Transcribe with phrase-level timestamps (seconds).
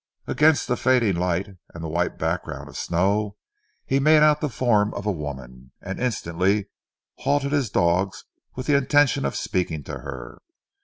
[0.25, 3.37] Against the fading light and the white background of snow
[3.85, 6.69] he made out the form of a woman, and instantly
[7.19, 8.25] halted his dogs
[8.55, 10.39] with the intention of speaking to her.